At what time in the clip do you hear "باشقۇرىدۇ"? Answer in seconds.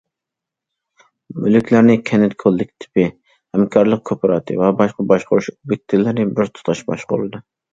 6.91-7.47